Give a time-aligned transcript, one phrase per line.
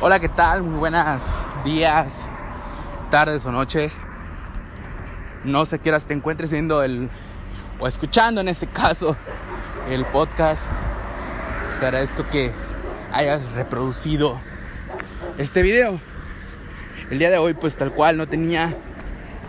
[0.00, 0.62] Hola, ¿qué tal?
[0.62, 1.24] Muy buenas
[1.64, 2.28] días,
[3.10, 3.96] tardes o noches.
[5.42, 7.10] No sé qué horas te encuentres viendo el
[7.80, 9.16] o escuchando en este caso
[9.90, 10.66] el podcast.
[11.80, 12.52] Te agradezco que
[13.12, 14.40] hayas reproducido
[15.36, 15.98] este video.
[17.10, 18.72] El día de hoy pues tal cual no tenía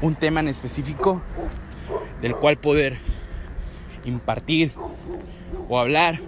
[0.01, 1.21] un tema en específico
[2.23, 2.97] del cual poder
[4.03, 4.73] impartir
[5.69, 6.19] o hablar.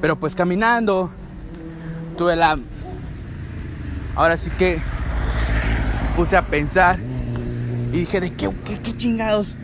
[0.00, 1.10] Pero pues caminando
[2.16, 2.58] tuve la
[4.14, 4.80] ahora sí que
[6.16, 6.98] puse a pensar
[7.92, 9.56] y dije de qué, qué, chingados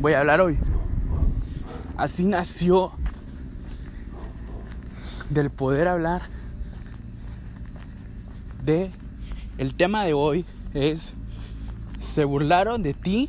[0.00, 0.58] voy a hablar hoy.
[1.96, 2.92] Así nació
[5.30, 6.22] del poder hablar
[8.64, 8.90] de
[9.58, 10.44] el tema de hoy
[10.74, 11.12] es
[12.00, 13.28] se burlaron de ti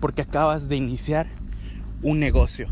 [0.00, 1.26] porque acabas de iniciar
[2.02, 2.68] un negocio.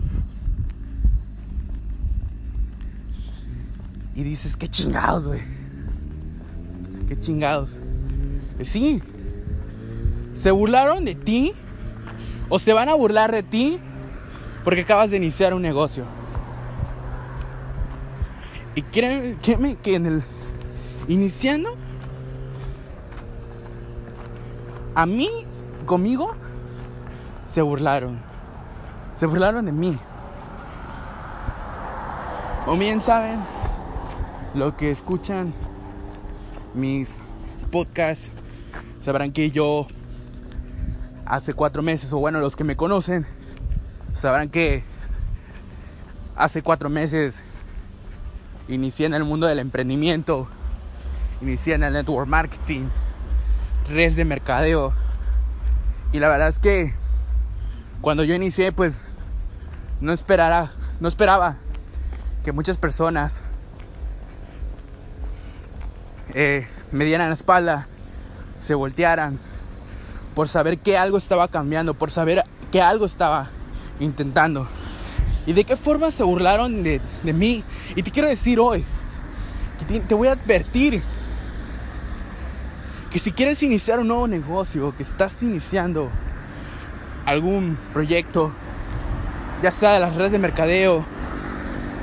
[4.15, 5.53] Y dices, qué chingados, güey.
[7.08, 7.76] Qué chingados.
[8.62, 9.02] Sí.
[10.34, 11.54] Se burlaron de ti
[12.48, 13.79] o se van a burlar de ti
[14.65, 16.04] porque acabas de iniciar un negocio.
[18.74, 20.23] Y créeme, créeme que en el
[21.06, 21.76] iniciando
[24.95, 25.30] a mí
[25.86, 26.32] conmigo
[27.48, 28.18] se burlaron.
[29.14, 29.98] Se burlaron de mí.
[32.66, 33.40] O bien saben
[34.54, 35.52] lo que escuchan
[36.74, 37.18] mis
[37.70, 38.30] podcasts
[39.00, 39.86] sabrán que yo
[41.24, 43.26] hace cuatro meses, o bueno, los que me conocen,
[44.14, 44.82] sabrán que
[46.36, 47.42] hace cuatro meses
[48.68, 50.48] inicié en el mundo del emprendimiento,
[51.40, 52.88] inicié en el network marketing,
[53.88, 54.92] redes de mercadeo.
[56.12, 56.95] Y la verdad es que
[58.00, 59.02] cuando yo inicié, pues
[60.00, 61.56] no esperara, no esperaba
[62.45, 63.43] que muchas personas
[66.34, 67.88] eh, me dieran la espalda,
[68.59, 69.38] se voltearan,
[70.34, 73.48] por saber que algo estaba cambiando, por saber que algo estaba
[74.00, 74.66] intentando.
[75.47, 77.62] ¿Y de qué forma se burlaron de, de mí?
[77.94, 78.84] Y te quiero decir hoy,
[79.78, 81.03] que te, voy a advertir
[83.10, 86.10] que si quieres iniciar un nuevo negocio, que estás iniciando
[87.26, 88.53] algún proyecto,
[89.62, 91.04] ya sea de las redes de mercadeo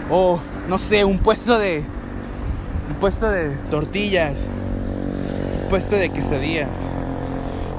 [0.10, 0.40] o
[0.70, 1.84] no sé, un puesto de
[2.92, 4.38] un puesto de tortillas,
[5.64, 6.70] un puesto de quesadillas.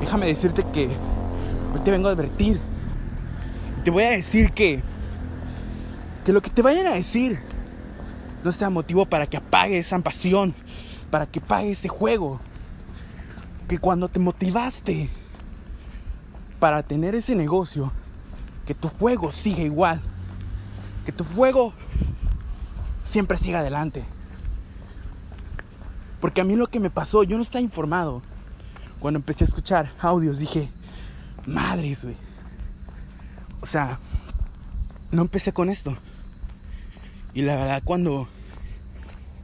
[0.00, 2.58] Déjame decirte que hoy te vengo a advertir.
[3.84, 4.82] Te voy a decir que
[6.24, 7.38] que lo que te vayan a decir
[8.42, 10.54] no sea motivo para que apagues esa pasión,
[11.10, 12.40] para que apagues ese juego.
[13.68, 15.10] Que cuando te motivaste
[16.58, 17.92] para tener ese negocio,
[18.66, 20.00] que tu juego siga igual.
[21.04, 21.74] Que tu juego
[23.04, 24.04] siempre siga adelante.
[26.22, 28.22] Porque a mí lo que me pasó, yo no estaba informado.
[29.00, 30.68] Cuando empecé a escuchar audios dije,
[31.46, 32.14] madres, güey.
[33.60, 33.98] O sea,
[35.10, 35.96] no empecé con esto.
[37.34, 38.28] Y la verdad, cuando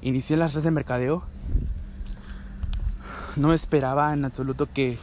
[0.02, 1.24] inicié las redes de mercadeo,
[3.34, 4.98] no esperaba en absoluto que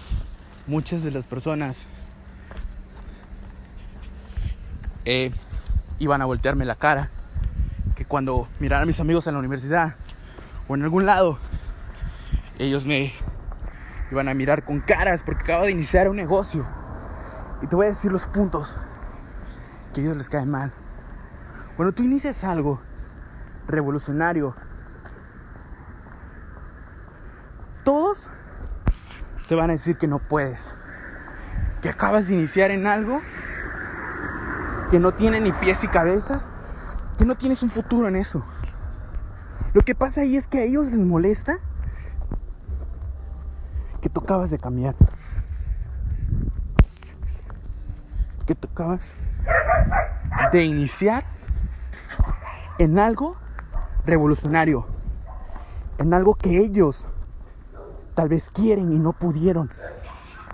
[0.67, 1.75] muchas de las personas
[5.03, 5.29] eh,
[5.99, 7.11] iban a voltearme la cara.
[7.97, 9.95] Que cuando mirara a mis amigos en la universidad
[10.69, 11.37] o en algún lado,
[12.57, 13.13] ellos me
[14.11, 16.65] iban a mirar con caras porque acabo de iniciar un negocio.
[17.61, 18.75] Y te voy a decir los puntos
[19.93, 20.71] que a ellos les caen mal.
[21.75, 22.79] Cuando tú inicias algo
[23.67, 24.55] revolucionario,
[27.83, 28.29] todos
[29.47, 30.73] te van a decir que no puedes.
[31.81, 33.21] Que acabas de iniciar en algo
[34.89, 36.45] que no tiene ni pies y cabezas,
[37.17, 38.43] que no tienes un futuro en eso.
[39.73, 41.57] Lo que pasa ahí es que a ellos les molesta
[44.21, 44.95] acabas de cambiar.
[48.45, 49.11] Que tú acabas
[50.51, 51.23] de iniciar
[52.79, 53.35] en algo
[54.05, 54.85] revolucionario.
[55.97, 57.05] En algo que ellos
[58.15, 59.69] tal vez quieren y no pudieron.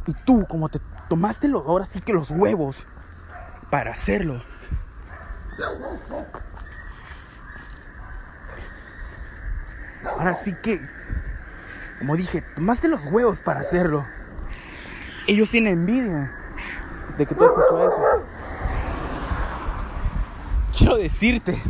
[0.07, 0.79] Y tú, como te
[1.09, 2.85] tomaste los, ahora sí que los huevos
[3.69, 4.41] para hacerlo.
[10.17, 10.79] Ahora sí que,
[12.01, 14.03] como dije, tomaste los huevos para hacerlo.
[15.27, 16.31] Ellos tienen envidia
[17.15, 18.25] de que tú has hecho eso.
[20.75, 21.61] Quiero decirte,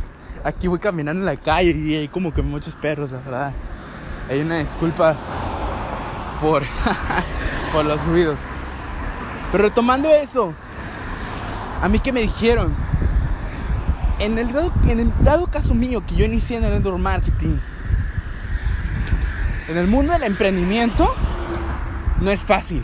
[0.46, 3.52] aquí voy caminando en la calle y hay como que muchos perros, la verdad.
[4.30, 5.18] Hay una disculpa
[6.40, 6.64] por,
[7.74, 8.40] por los ruidos.
[9.52, 10.54] Pero retomando eso,
[11.82, 12.74] a mí que me dijeron,
[14.20, 17.58] en el, dado, en el dado caso mío que yo inicié en el network marketing,
[19.72, 21.16] en el mundo del emprendimiento
[22.20, 22.84] no es fácil.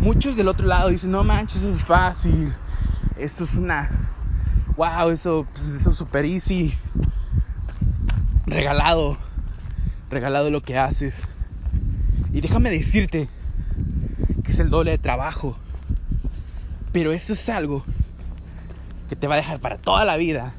[0.00, 2.54] Muchos del otro lado dicen, no manches, eso es fácil.
[3.18, 3.90] Esto es una...
[4.76, 6.72] Wow, eso, pues, eso es super easy.
[8.46, 9.18] Regalado.
[10.10, 11.22] Regalado lo que haces.
[12.32, 13.28] Y déjame decirte
[14.44, 15.58] que es el doble de trabajo.
[16.90, 17.84] Pero esto es algo
[19.10, 20.54] que te va a dejar para toda la vida.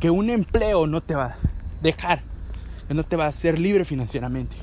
[0.00, 1.36] Que un empleo no te va a
[1.82, 2.25] dejar.
[2.88, 4.56] No te va a hacer libre financieramente.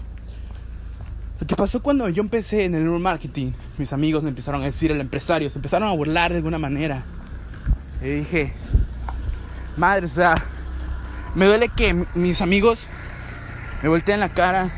[1.39, 4.91] Lo que pasó cuando yo empecé en el marketing, mis amigos me empezaron a decir,
[4.91, 7.03] el empresario, se empezaron a burlar de alguna manera.
[8.01, 8.53] Y dije,
[9.75, 10.35] madre, o sea,
[11.35, 12.87] me duele que mis amigos
[13.81, 14.69] me volteen la cara,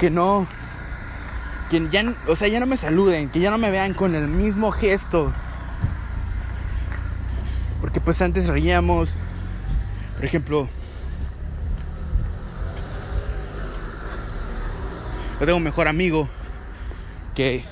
[0.00, 0.48] que no,
[1.70, 4.26] que ya, o sea, ya no me saluden, que ya no me vean con el
[4.26, 5.32] mismo gesto.
[7.80, 9.14] Porque pues antes reíamos,
[10.16, 10.68] por ejemplo,
[15.38, 16.28] Yo tengo un mejor amigo
[17.34, 17.64] que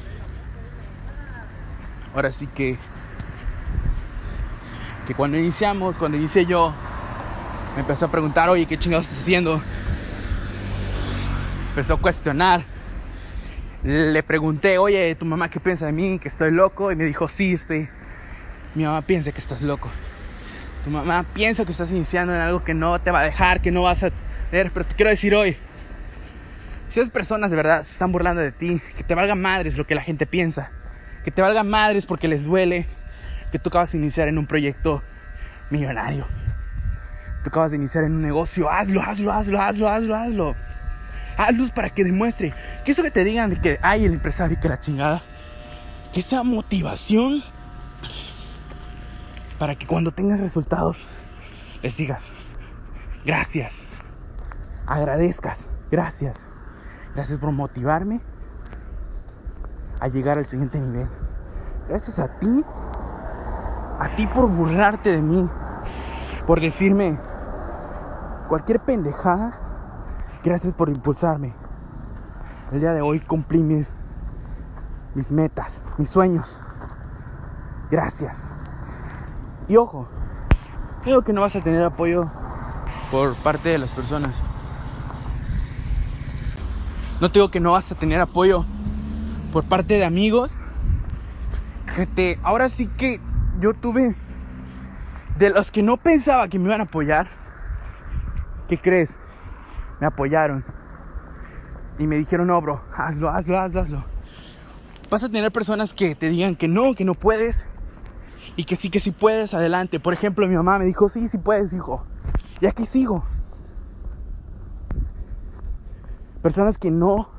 [2.15, 2.79] ahora sí que
[5.07, 6.75] que cuando iniciamos, cuando inicié yo,
[7.75, 9.63] me empezó a preguntar, oye, ¿qué chingados estás haciendo?
[11.71, 12.63] Empezó a cuestionar.
[13.83, 16.19] Le pregunté, oye, ¿tu mamá qué piensa de mí?
[16.19, 16.91] ¿Que estoy loco?
[16.91, 17.87] Y me dijo, sí, sí.
[18.75, 19.91] Mi mamá piensa que estás loco.
[20.85, 23.71] Tu mamá piensa que estás iniciando en algo que no te va a dejar, que
[23.71, 24.11] no vas a
[24.51, 24.71] tener.
[24.71, 25.57] Pero te quiero decir hoy,
[26.95, 29.85] si esas personas de verdad se están burlando de ti, que te valga madres lo
[29.85, 30.71] que la gente piensa,
[31.25, 32.87] que te valga madres porque les duele
[33.51, 35.03] que tú acabas de iniciar en un proyecto
[35.71, 36.25] millonario,
[37.43, 40.55] tú acabas de iniciar en un negocio, hazlo, hazlo, hazlo, hazlo, hazlo, hazlo.
[41.37, 42.55] Hazlo para que demuestre
[42.85, 45.21] que eso que te digan de que hay el empresario y que la chingada,
[46.13, 47.43] que esa motivación
[49.59, 51.05] para que cuando tengas resultados
[51.83, 52.23] les digas
[53.25, 53.73] gracias,
[54.87, 55.59] agradezcas,
[55.91, 56.54] gracias.
[57.15, 58.21] Gracias por motivarme
[60.01, 61.09] a llegar al siguiente nivel.
[61.89, 62.65] Gracias a ti,
[64.01, 65.49] a ti por burlarte de mí,
[66.47, 67.19] por decirme
[68.49, 69.61] cualquier pendejada.
[70.43, 71.55] Gracias por impulsarme.
[72.73, 73.87] El día de hoy cumplí mis,
[75.15, 76.61] mis metas, mis sueños.
[77.91, 78.49] Gracias.
[79.69, 80.09] Y ojo,
[81.03, 82.29] creo que no vas a tener apoyo
[83.11, 84.35] por parte de las personas.
[87.21, 88.65] No te digo que no vas a tener apoyo
[89.53, 90.61] por parte de amigos.
[91.95, 93.21] Que te, ahora sí que
[93.61, 94.17] yo tuve
[95.39, 97.29] de los que no pensaba que me iban a apoyar.
[98.69, 99.19] ¿Qué crees?
[100.01, 100.65] Me apoyaron.
[101.99, 104.05] Y me dijeron, no, bro, hazlo, hazlo, hazlo, hazlo.
[105.11, 107.65] Vas a tener personas que te digan que no, que no puedes.
[108.57, 110.01] Y que sí, que sí puedes, adelante.
[110.01, 112.05] Por ejemplo, mi mamá me dijo, sí, sí puedes, hijo.
[112.61, 113.25] Y aquí sigo.
[116.45, 117.31] Personas que no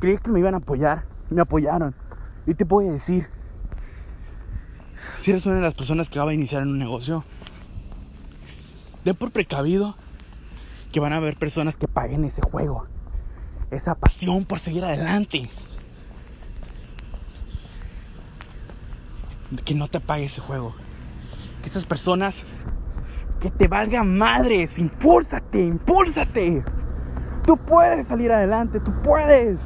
[0.00, 1.94] creí que me iban a apoyar, me apoyaron.
[2.46, 3.26] Y te puedo decir,
[5.20, 7.24] si eres una de las personas que va a iniciar en un negocio,
[9.04, 9.96] de por precavido
[10.92, 12.86] que van a haber personas que paguen ese juego,
[13.70, 15.50] esa pasión por seguir adelante.
[19.66, 20.74] Que no te pague ese juego.
[21.60, 22.44] Que esas personas
[23.40, 26.64] que te valgan madres, impúlsate, impúlsate.
[27.48, 29.58] Tú puedes salir adelante, tú puedes.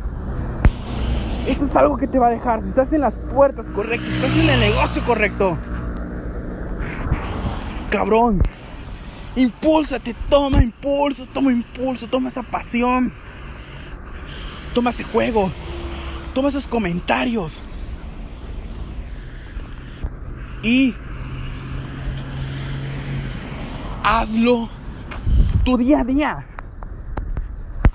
[1.49, 2.63] Esto es algo que te va a dejar.
[2.63, 5.59] Si estás en las puertas correctas, si estás en el negocio correcto.
[7.91, 8.41] Cabrón.
[9.35, 13.13] Impúlsate, toma impulso, toma impulso, toma esa pasión.
[14.75, 15.51] Toma ese juego.
[16.35, 17.61] Toma esos comentarios.
[20.63, 20.95] Y
[24.05, 24.69] hazlo
[25.65, 26.47] tu día a día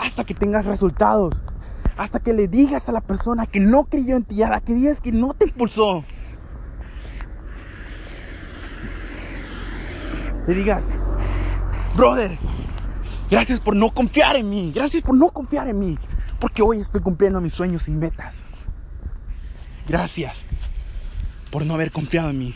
[0.07, 1.35] hasta que tengas resultados.
[1.97, 4.73] Hasta que le digas a la persona que no creyó en ti, a la que
[4.73, 6.03] digas que no te impulsó.
[10.47, 10.85] Le digas,
[11.95, 12.37] brother,
[13.29, 14.71] gracias por no confiar en mí.
[14.73, 15.97] Gracias por no confiar en mí.
[16.39, 18.35] Porque hoy estoy cumpliendo mis sueños y metas.
[19.87, 20.37] Gracias
[21.51, 22.55] por no haber confiado en mí.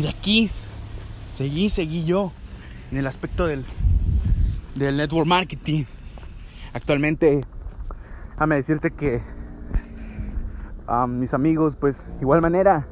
[0.00, 0.50] Y de aquí
[1.28, 2.32] seguí, seguí yo
[2.90, 3.66] en el aspecto del,
[4.74, 5.84] del network marketing.
[6.72, 7.42] Actualmente,
[8.30, 9.20] déjame decirte que
[10.86, 12.86] a mis amigos, pues, igual manera,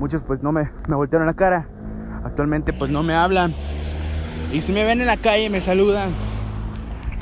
[0.00, 1.68] muchos pues no me, me voltearon la cara.
[2.24, 3.54] Actualmente pues no me hablan.
[4.52, 6.10] Y si me ven en la calle me saludan.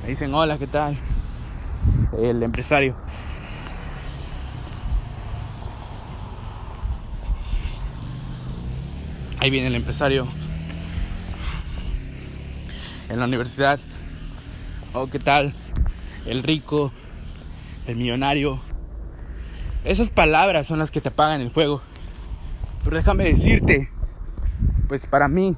[0.00, 0.96] Me dicen, hola, ¿qué tal?
[2.18, 2.94] El empresario.
[9.40, 10.28] Ahí viene el empresario
[13.08, 13.80] en la universidad.
[14.92, 15.54] Oh, ¿qué tal?
[16.26, 16.92] El rico,
[17.86, 18.60] el millonario.
[19.82, 21.80] Esas palabras son las que te apagan el fuego.
[22.84, 23.88] Pero déjame decirte,
[24.88, 25.56] pues para mí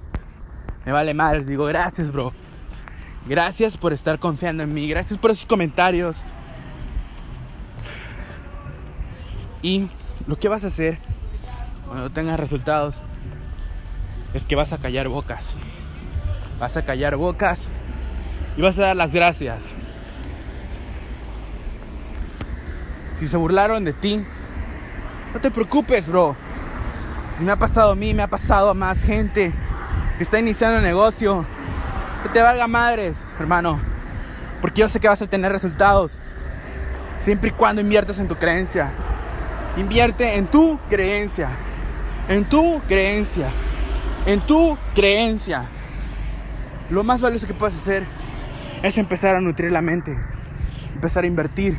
[0.86, 1.44] me vale más.
[1.44, 2.32] Digo, gracias, bro.
[3.26, 4.88] Gracias por estar confiando en mí.
[4.88, 6.14] Gracias por esos comentarios.
[9.60, 9.88] Y
[10.28, 10.98] lo que vas a hacer
[11.88, 12.94] cuando tengas resultados
[14.34, 15.44] es que vas a callar bocas.
[16.58, 17.60] Vas a callar bocas
[18.56, 19.58] y vas a dar las gracias.
[23.16, 24.24] Si se burlaron de ti,
[25.32, 26.36] no te preocupes, bro.
[27.30, 29.52] Si me ha pasado a mí, me ha pasado a más gente
[30.16, 31.46] que está iniciando un negocio.
[32.22, 33.80] Que te valga madres, hermano.
[34.60, 36.18] Porque yo sé que vas a tener resultados.
[37.20, 38.90] Siempre y cuando inviertas en tu creencia.
[39.76, 41.48] Invierte en tu creencia.
[42.28, 43.48] En tu creencia.
[44.24, 45.64] En tu creencia.
[46.90, 48.04] Lo más valioso que puedes hacer
[48.84, 50.16] es empezar a nutrir la mente.
[50.94, 51.76] Empezar a invertir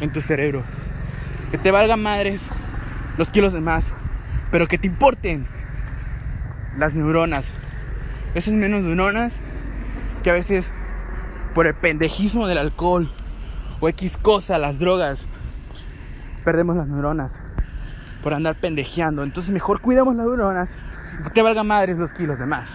[0.00, 0.64] en tu cerebro.
[1.52, 2.40] Que te valga madres
[3.16, 3.92] los kilos de más.
[4.50, 5.46] Pero que te importen
[6.76, 7.52] las neuronas.
[8.34, 9.38] Esas menos neuronas
[10.24, 10.68] que a veces
[11.54, 13.08] por el pendejismo del alcohol
[13.78, 15.28] o X cosa, las drogas,
[16.44, 17.30] perdemos las neuronas
[18.22, 19.22] por andar pendejeando.
[19.22, 20.70] Entonces mejor cuidemos las neuronas
[21.34, 22.70] te valga madres los kilos de más.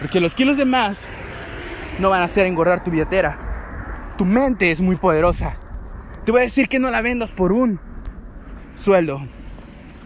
[0.00, 1.00] Porque los kilos de más
[1.98, 3.38] no van a hacer engordar tu billetera.
[4.18, 5.56] Tu mente es muy poderosa.
[6.24, 7.80] Te voy a decir que no la vendas por un
[8.82, 9.22] sueldo.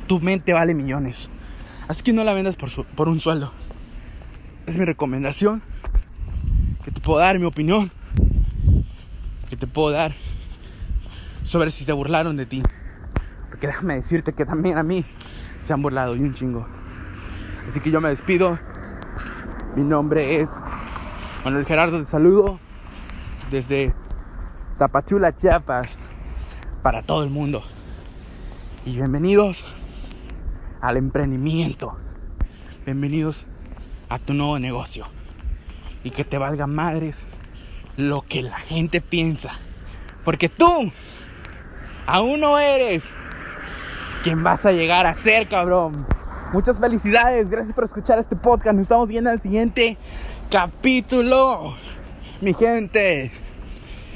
[0.06, 1.30] Tu mente vale millones.
[1.88, 3.52] Así que no la vendas por, por un sueldo.
[4.66, 5.62] Es mi recomendación.
[6.84, 7.90] Que te puedo dar mi opinión.
[9.48, 10.12] Que te puedo dar
[11.42, 12.62] sobre si se burlaron de ti.
[13.48, 15.04] Porque déjame decirte que también a mí
[15.62, 16.79] se han burlado y un chingo.
[17.68, 18.58] Así que yo me despido.
[19.76, 20.48] Mi nombre es
[21.44, 22.58] Manuel Gerardo, te saludo
[23.50, 23.94] desde
[24.78, 25.90] Tapachula, Chiapas,
[26.82, 27.62] para todo el mundo.
[28.84, 29.64] Y bienvenidos
[30.80, 31.96] al emprendimiento.
[32.84, 33.46] Bienvenidos
[34.08, 35.06] a tu nuevo negocio.
[36.02, 37.16] Y que te valga madres
[37.96, 39.50] lo que la gente piensa.
[40.24, 40.90] Porque tú
[42.06, 43.04] aún no eres
[44.22, 45.92] quien vas a llegar a ser, cabrón.
[46.52, 48.74] Muchas felicidades, gracias por escuchar este podcast.
[48.74, 49.96] Nos estamos viendo al siguiente
[50.50, 51.74] capítulo.
[52.40, 53.30] Mi gente,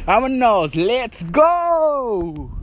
[0.04, 2.53] vámonos, let's go.